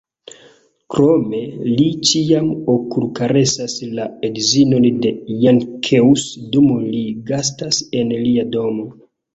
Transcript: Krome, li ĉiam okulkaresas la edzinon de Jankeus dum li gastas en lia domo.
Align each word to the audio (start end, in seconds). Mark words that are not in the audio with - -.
Krome, 0.93 1.41
li 1.67 1.85
ĉiam 2.13 2.47
okulkaresas 2.77 3.77
la 4.01 4.09
edzinon 4.31 4.91
de 5.07 5.15
Jankeus 5.45 6.29
dum 6.57 6.75
li 6.97 7.07
gastas 7.33 7.87
en 8.03 8.21
lia 8.27 8.53
domo. 8.59 8.93